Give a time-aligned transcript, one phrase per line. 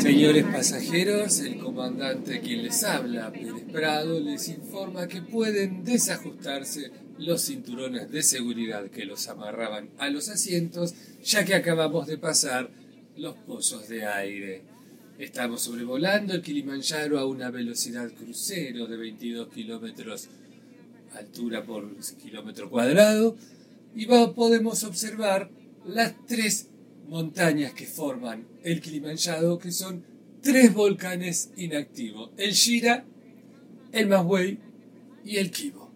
[0.00, 7.42] Señores pasajeros, el comandante quien les habla, Pérez Prado, les informa que pueden desajustarse los
[7.42, 12.70] cinturones de seguridad que los amarraban a los asientos, ya que acabamos de pasar
[13.16, 14.62] los pozos de aire.
[15.18, 20.28] Estamos sobrevolando el Kilimanjaro a una velocidad crucero de 22 kilómetros
[21.14, 21.88] altura por
[22.20, 23.36] kilómetro cuadrado
[23.94, 25.48] y podemos observar
[25.86, 26.68] las tres
[27.08, 30.04] montañas que forman el Kilimanjaro, que son
[30.42, 33.04] tres volcanes inactivos, el Shira,
[33.92, 34.58] el Maswey
[35.24, 35.90] y el Kibo.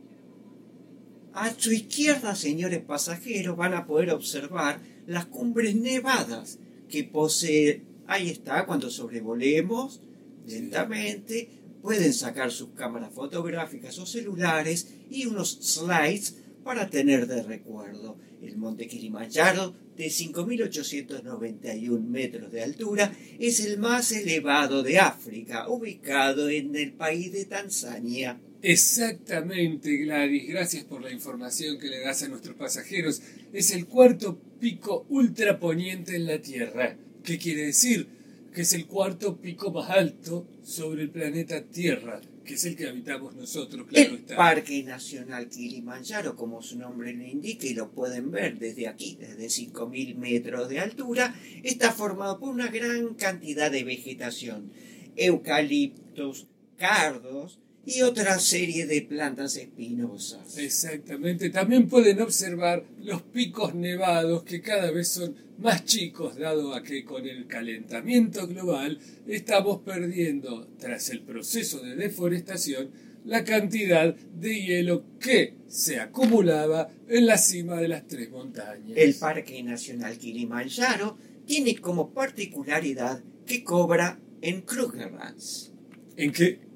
[1.32, 7.82] A su izquierda, señores pasajeros, van a poder observar las cumbres nevadas que posee.
[8.06, 10.00] Ahí está, cuando sobrevolemos
[10.46, 11.48] lentamente,
[11.82, 18.16] pueden sacar sus cámaras fotográficas o celulares y unos slides para tener de recuerdo.
[18.42, 26.48] El monte Kilimanjaro, de 5.891 metros de altura, es el más elevado de África, ubicado
[26.48, 28.40] en el país de Tanzania.
[28.62, 30.48] Exactamente, Gladys.
[30.48, 33.22] Gracias por la información que le das a nuestros pasajeros.
[33.52, 36.96] Es el cuarto pico ultraponiente en la Tierra.
[37.24, 38.08] ¿Qué quiere decir?
[38.54, 42.88] Que es el cuarto pico más alto sobre el planeta Tierra que es el que
[42.88, 48.30] habitamos nosotros, claro el Parque Nacional Kilimanjaro, como su nombre le indica, y lo pueden
[48.30, 53.84] ver desde aquí, desde 5.000 metros de altura, está formado por una gran cantidad de
[53.84, 54.72] vegetación,
[55.14, 56.46] eucaliptos,
[56.78, 60.58] cardos, y otra serie de plantas espinosas.
[60.58, 61.48] Exactamente.
[61.48, 67.02] También pueden observar los picos nevados que cada vez son más chicos dado a que
[67.02, 72.90] con el calentamiento global estamos perdiendo, tras el proceso de deforestación,
[73.24, 78.98] la cantidad de hielo que se acumulaba en la cima de las tres montañas.
[78.98, 81.16] El Parque Nacional Kilimanjaro
[81.46, 85.72] tiene como particularidad que cobra en Krugerrands.
[86.18, 86.67] ¿En qué?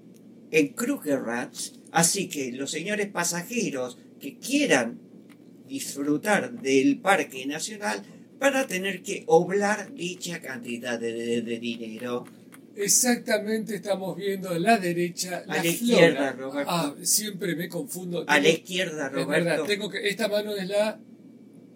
[0.53, 5.01] En Krugerrands, así que los señores pasajeros que quieran
[5.67, 8.03] disfrutar del parque nacional
[8.39, 12.25] van a tener que oblar dicha cantidad de, dinero.
[12.77, 15.43] Exactamente, estamos viendo a la derecha.
[15.47, 16.71] La a la izquierda, Roberto.
[16.71, 18.25] Ah, siempre me confundo.
[18.27, 19.33] a la izquierda, Roberto.
[19.33, 21.01] Es verdad, tengo que, esta mano es la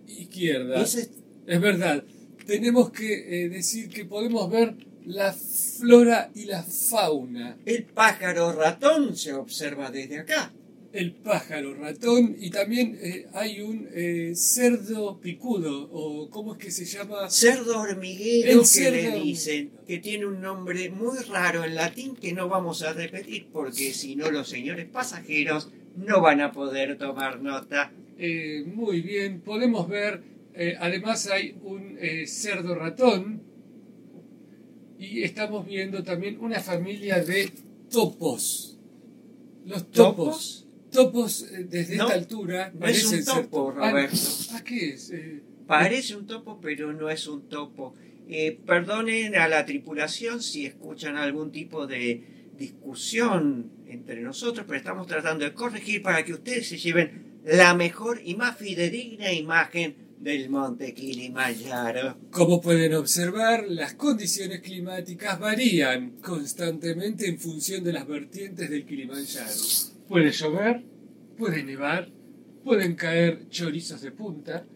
[0.07, 0.83] izquierda.
[0.83, 1.11] Es,
[1.47, 2.05] verdad.
[2.47, 4.77] Tenemos que eh, decir que podemos ver
[5.07, 7.57] la flora y la fauna.
[7.65, 10.53] El pájaro ratón se observa desde acá.
[10.93, 16.71] El pájaro ratón y también eh, hay un eh, cerdo picudo o cómo es que
[16.71, 22.17] se llama cerdo hormiguero que le dicen que tiene un nombre muy raro en latín
[22.17, 26.97] que no vamos a repetir porque si no los señores pasajeros no van a poder
[26.97, 27.93] tomar nota.
[28.19, 30.23] Eh, muy bien, podemos ver
[30.81, 33.43] además hay un cerdo ratón
[34.99, 37.51] y estamos viendo también una familia de
[37.91, 38.79] topos.
[39.65, 40.67] Los topos.
[40.91, 42.73] Topos, eh, desde esta altura.
[42.79, 44.17] No es un topo, ah, Roberto.
[44.55, 45.11] ¿A qué es?
[45.11, 47.95] Eh, Parece un topo, pero no es un topo.
[48.29, 52.23] Eh, perdonen a la tripulación si escuchan algún tipo de
[52.57, 58.21] discusión entre nosotros, pero estamos tratando de corregir para que ustedes se lleven la mejor
[58.25, 62.17] y más fidedigna imagen del monte Kilimanjaro.
[62.31, 69.53] Como pueden observar, las condiciones climáticas varían constantemente en función de las vertientes del Kilimanjaro.
[70.09, 70.85] Puede llover,
[71.37, 72.09] puede nevar,
[72.65, 74.67] pueden caer chorizos de punta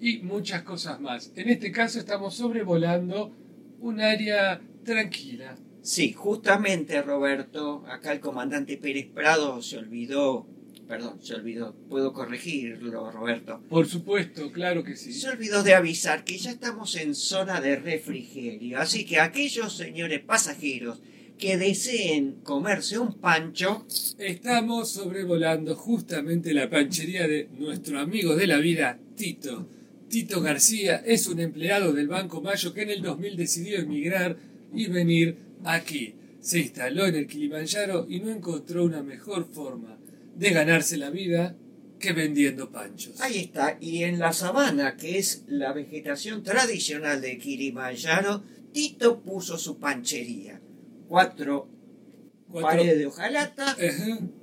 [0.00, 1.32] y muchas cosas más.
[1.36, 3.32] En este caso estamos sobrevolando
[3.80, 5.56] un área tranquila.
[5.80, 10.46] Sí, justamente Roberto, acá el comandante Pérez Prado se olvidó
[10.88, 11.74] Perdón, se olvidó.
[11.90, 13.60] Puedo corregirlo, Roberto.
[13.68, 15.12] Por supuesto, claro que sí.
[15.12, 18.78] Se olvidó de avisar que ya estamos en zona de refrigerio.
[18.78, 20.98] Así que aquellos señores pasajeros
[21.38, 23.84] que deseen comerse un pancho.
[24.18, 29.68] Estamos sobrevolando justamente la panchería de nuestro amigo de la vida, Tito.
[30.08, 34.38] Tito García es un empleado del Banco Mayo que en el 2000 decidió emigrar
[34.72, 36.14] y venir aquí.
[36.40, 39.97] Se instaló en el Kilimanjaro y no encontró una mejor forma
[40.38, 41.56] de ganarse la vida
[41.98, 43.20] que vendiendo panchos.
[43.20, 49.58] Ahí está, y en la sabana, que es la vegetación tradicional de Kilimanjaro, Tito puso
[49.58, 50.60] su panchería.
[51.08, 51.68] Cuatro,
[52.52, 53.76] paredes de hojalata,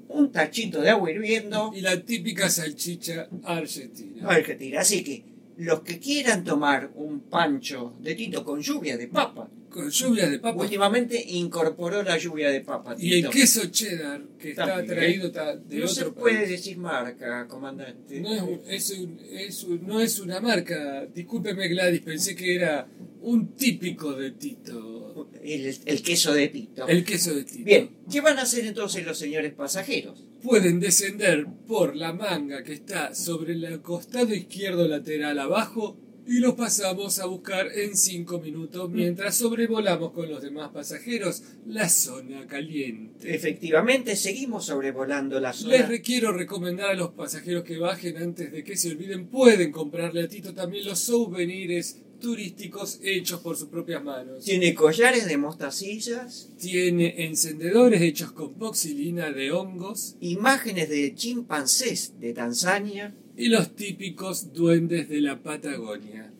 [0.09, 1.71] un tachito de agua hirviendo.
[1.73, 4.27] Y la típica salchicha argentina.
[4.27, 5.23] Argentina, así que
[5.57, 10.39] los que quieran tomar un pancho de Tito con lluvia de papa, con lluvia de
[10.39, 10.61] papas.
[10.63, 12.95] Últimamente incorporó la lluvia de papa.
[12.97, 16.49] Y el queso cheddar, que está traído ta- de no otro se puede país.
[16.49, 18.21] decir marca, comandante.
[18.21, 21.05] No es, un- es un- es un- no es una marca.
[21.13, 22.87] Discúlpeme, Gladys, pensé que era
[23.21, 25.29] un típico de Tito.
[25.43, 26.87] El, el queso de Tito.
[26.87, 27.63] El queso de Tito.
[27.65, 30.23] Bien, ¿qué van a hacer entonces los señores pasajeros?
[30.41, 36.55] Pueden descender por la manga que está sobre el costado izquierdo lateral abajo y los
[36.55, 43.33] pasamos a buscar en 5 minutos mientras sobrevolamos con los demás pasajeros la zona caliente.
[43.33, 45.85] Efectivamente, seguimos sobrevolando la Les zona.
[45.85, 50.27] requiero recomendar a los pasajeros que bajen antes de que se olviden, pueden comprarle a
[50.27, 54.43] Tito también los souvenirs turísticos hechos por sus propias manos.
[54.43, 62.33] Tiene collares de mostacillas, Tiene encendedores hechos con poxilina de hongos imágenes de chimpancés de
[62.33, 63.13] Tanzania.
[63.37, 66.31] Y los típicos duendes de la Patagonia.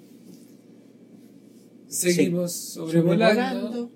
[1.88, 3.92] Seguimos sobrevolando,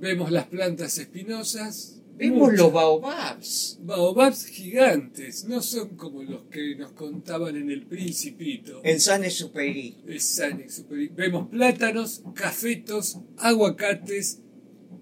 [0.00, 3.78] vemos las plantas espinosas, Vemos muchas- los baobabs.
[3.82, 8.80] baobabs gigantes, no son como los que nos contaban en el Principito.
[8.82, 9.98] En Saint-Exupéry.
[10.06, 11.08] Es Saint-Exupéry.
[11.14, 14.40] Vemos plátanos, cafetos, aguacates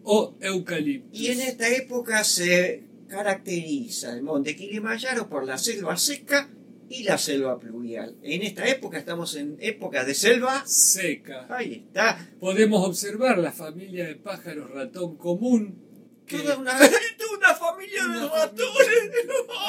[0.02, 1.18] o eucaliptos.
[1.18, 6.50] Y en esta época se caracteriza el monte Kilimanjaro por la selva seca
[6.88, 8.16] y la selva pluvial.
[8.22, 10.64] En esta época estamos en época de selva.
[10.66, 11.46] seca.
[11.48, 12.28] Ahí está.
[12.40, 15.86] Podemos observar la familia de pájaros ratón común
[16.26, 16.72] que Toda una,
[17.54, 19.10] familia de ratones.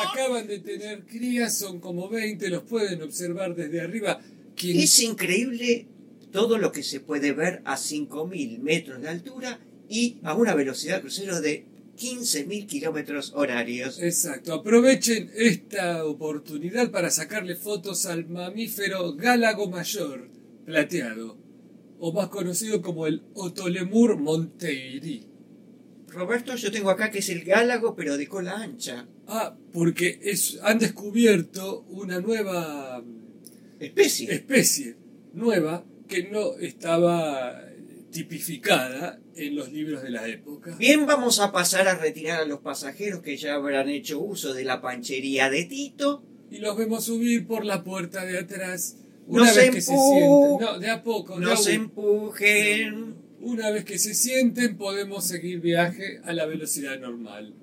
[0.09, 4.19] acaban de tener crías, son como 20, los pueden observar desde arriba.
[4.57, 5.85] Es increíble
[6.31, 11.01] todo lo que se puede ver a 5.000 metros de altura y a una velocidad
[11.01, 11.65] crucero de
[11.97, 13.99] 15.000 kilómetros horarios.
[14.01, 20.29] Exacto, aprovechen esta oportunidad para sacarle fotos al mamífero gálago mayor,
[20.65, 21.37] plateado,
[21.99, 25.25] o más conocido como el Otolemur monteiri.
[26.09, 29.07] Roberto, yo tengo acá que es el gálago, pero de cola ancha.
[29.27, 33.03] Ah, porque es, han descubierto una nueva
[33.79, 34.33] Especie.
[34.33, 34.95] especie,
[35.33, 37.66] nueva, que no estaba
[38.17, 40.75] tipificada en los libros de la época.
[40.79, 44.63] Bien, vamos a pasar a retirar a los pasajeros que ya habrán hecho uso de
[44.63, 46.23] la panchería de Tito.
[46.49, 48.97] Y los vemos subir por la puerta de atrás.
[49.27, 50.57] Una vez que se sienten.
[50.59, 51.35] No, de a poco.
[51.39, 51.83] de No a se uno.
[51.83, 53.15] empujen.
[53.39, 57.53] Una vez que se sienten, podemos seguir viaje a la velocidad normal.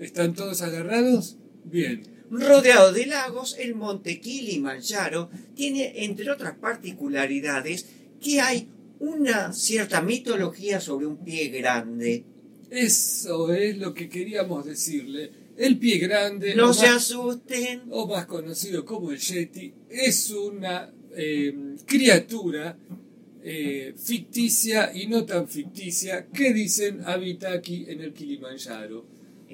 [0.00, 1.36] ¿Están todos agarrados?
[1.64, 2.02] Bien.
[2.30, 7.86] Rodeado de lagos, el monte Kilimanjaro tiene, entre otras particularidades,
[8.20, 8.68] que hay
[9.00, 12.24] una cierta mitología sobre un pie grande.
[12.70, 15.30] Eso es lo que queríamos decirle.
[15.56, 17.82] El pie grande, No se más, asusten.
[17.90, 22.78] o más conocido como el Yeti, es una eh, criatura
[23.42, 29.04] eh, ficticia y no tan ficticia que dicen habita aquí en el Kilimanjaro.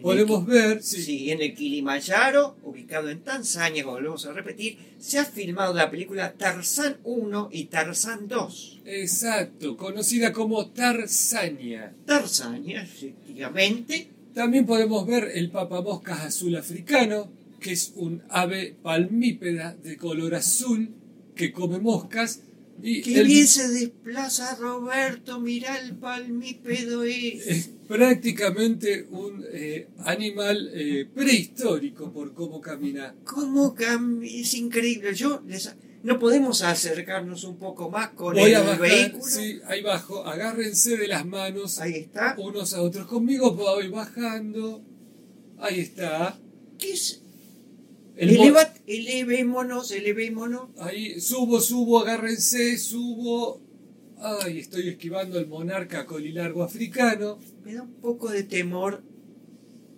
[0.07, 1.03] Podemos ver, Sí.
[1.03, 5.91] sí, en el Kilimanjaro, ubicado en Tanzania, como volvemos a repetir, se ha filmado la
[5.91, 8.81] película Tarzán 1 y Tarzán 2.
[8.85, 11.93] exacto, conocida como Tarzania.
[12.07, 19.97] Tarzania, efectivamente, También podemos ver el papamoscas azul africano, que es un ave palmípeda de
[19.97, 20.91] color azul
[21.35, 22.43] que come moscas.
[22.83, 27.51] Y que el- bien se desplaza Roberto, mirá el palmípedo ese.
[27.51, 33.15] es prácticamente un eh, animal eh, prehistórico por cómo camina.
[33.25, 34.31] ¿Cómo cambia?
[34.41, 35.15] Es increíble.
[35.15, 35.75] Yo les...
[36.03, 39.25] No podemos acercarnos un poco más con Voy el bajar, vehículo.
[39.25, 42.37] sí, ahí bajo, agárrense de las manos Ahí está.
[42.39, 43.07] unos a otros.
[43.09, 44.85] Conmigo voy bajando.
[45.59, 46.39] Ahí está.
[46.79, 47.23] ¿Qué es?
[48.17, 50.71] El Eleva, elevémonos, elevémonos.
[50.79, 53.61] Ahí subo, subo, agárrense, subo.
[54.19, 57.39] Ay, estoy esquivando el monarca colilargo africano.
[57.63, 59.03] Me da un poco de temor.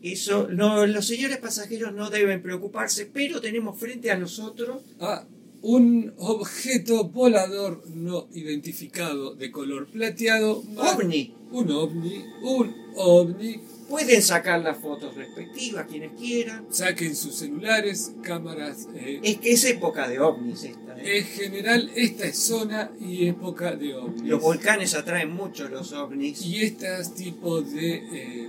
[0.03, 5.25] Eso, no, los señores pasajeros no deben preocuparse, pero tenemos frente a nosotros a
[5.63, 10.63] un objeto volador no identificado de color plateado.
[10.77, 11.35] ovni.
[11.51, 13.61] Un ovni, un ovni.
[13.89, 16.67] Pueden sacar las fotos respectivas quienes quieran.
[16.71, 18.87] Saquen sus celulares, cámaras.
[18.95, 20.99] eh, Es que es época de ovnis esta.
[21.01, 21.19] ¿eh?
[21.21, 24.25] en general, esta es zona y época de ovnis.
[24.25, 26.45] Los volcanes atraen mucho los ovnis.
[26.45, 28.49] Y este tipo de eh,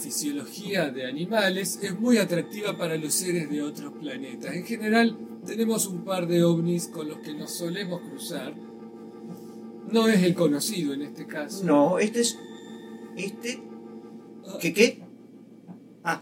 [0.00, 4.54] fisiología de animales es muy atractiva para los seres de otros planetas.
[4.54, 5.18] En general,
[5.48, 8.54] tenemos un par de ovnis con los que nos solemos cruzar.
[9.90, 11.64] No es el conocido en este caso.
[11.64, 12.38] No, este es.
[13.16, 13.62] Este.
[14.60, 15.07] ¿Qué qué?
[16.04, 16.20] Ah,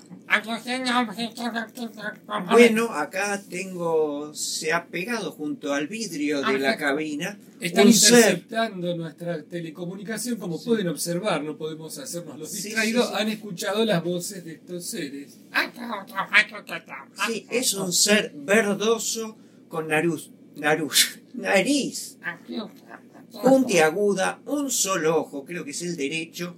[2.50, 8.12] bueno, acá tengo, se ha pegado junto al vidrio de la cabina Están un ser.
[8.18, 10.66] interceptando nuestra telecomunicación, como Sí.
[10.66, 13.22] pueden observar, no podemos hacernos los distraídos, sí, sí.
[13.22, 15.38] han escuchado las voces de estos seres.
[17.26, 19.36] Sí, es un ser verdoso
[19.68, 22.18] con naruz, naruz, nariz
[23.42, 26.56] puntiaguda, un solo ojo, creo que es el derecho,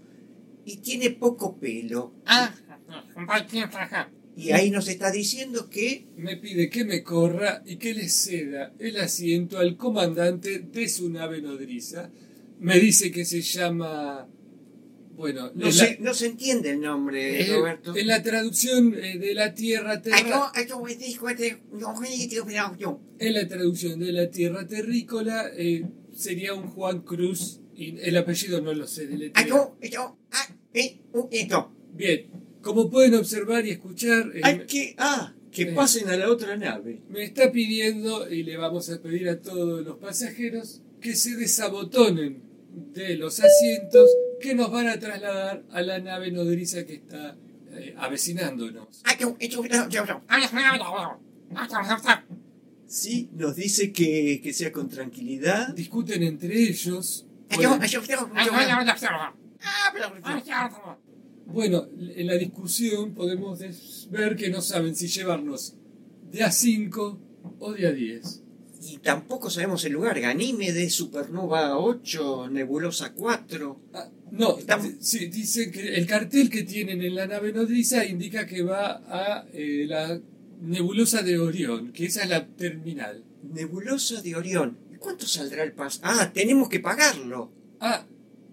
[0.64, 2.12] y tiene poco pelo.
[4.36, 8.72] Y ahí nos está diciendo que Me pide que me corra y que le ceda
[8.78, 12.10] el asiento al comandante de su nave nodriza.
[12.60, 14.28] Me dice que se llama...
[15.16, 17.96] Bueno, no, se, la- no se entiende el nombre, eh, Roberto.
[17.96, 20.16] en la traducción eh, de la Tierra Terra...
[23.18, 28.60] En la traducción de la Tierra Terrícola eh, sería un Juan Cruz y el apellido
[28.60, 29.48] no lo sé deletrear.
[31.94, 32.26] Bien,
[32.62, 37.00] como pueden observar y escuchar, eh, Hay que, ah, que pasen a la otra nave.
[37.08, 42.42] me está pidiendo y le vamos a pedir a todos los pasajeros que se desabotonen
[42.92, 44.10] de los asientos
[44.40, 47.36] que nos van a trasladar a la nave nodriza que está
[47.72, 49.02] eh, avecinándonos.
[52.86, 55.74] Sí, nos dice que, que sea con tranquilidad.
[55.74, 57.26] Discuten entre ellos.
[57.54, 57.78] Bueno,
[61.52, 63.58] Bueno, en la discusión podemos
[64.10, 65.74] ver que no saben si llevarnos
[66.30, 67.18] de a 5
[67.58, 68.42] o de a 10.
[68.82, 70.20] Y tampoco sabemos el lugar.
[70.20, 73.80] Ganímedes, Supernova 8, Nebulosa 4.
[73.94, 78.46] Ah, no, Estamos- sí, dicen que el cartel que tienen en la nave nodriza indica
[78.46, 80.20] que va a eh, la
[80.60, 83.24] nebulosa de Orión, que esa es la terminal.
[83.42, 84.76] Nebulosa de Orión.
[84.92, 86.00] ¿Y ¿Cuánto saldrá el paso?
[86.02, 87.50] Ah, tenemos que pagarlo.
[87.80, 88.04] Ah,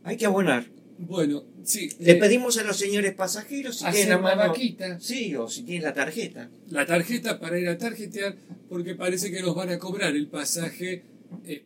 [0.03, 0.65] Hay que abonar.
[0.97, 1.89] Bueno, sí.
[1.99, 4.47] Le eh, pedimos a los señores pasajeros si tienen la mano.
[4.47, 6.49] vaquita, Sí, o si tienen la tarjeta.
[6.69, 8.35] la tarjeta para ir a tarjetear,
[8.69, 11.03] porque parece que nos van a cobrar el pasaje.
[11.45, 11.63] eh,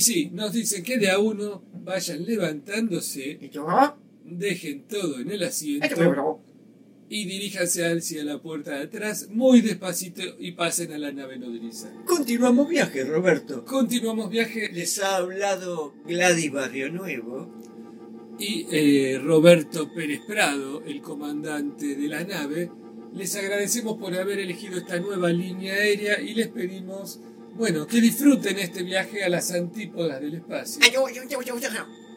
[0.00, 3.38] sí, nos dicen que de a uno vayan levantándose,
[4.24, 6.49] dejen todo en el asiento
[7.12, 11.92] y diríjanse hacia la puerta de atrás muy despacito y pasen a la nave nodriza.
[12.06, 13.64] Continuamos viaje, Roberto.
[13.64, 17.52] Continuamos viaje Les ha hablado Gladys Barrio Nuevo.
[18.38, 22.70] y eh, Roberto Pérez Prado, el comandante de la nave,
[23.12, 27.20] les agradecemos por haber elegido esta nueva línea aérea y les pedimos,
[27.56, 30.80] bueno, que disfruten este viaje a las antípodas del espacio.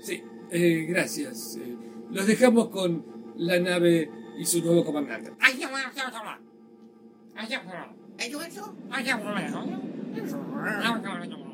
[0.04, 0.22] Sí,
[0.52, 1.58] eh, gracias.
[1.60, 1.76] Eh,
[2.12, 3.04] los dejamos con
[3.38, 5.32] la nave 一緒の方がまなんだ。
[5.40, 6.38] あ、いや、わかったわ。
[7.36, 7.90] あ、いや、ほら。
[8.20, 8.62] え、どうぞ。
[8.90, 9.38] あ、いや、ほら。
[9.38, 11.53] あ、いや、ほら。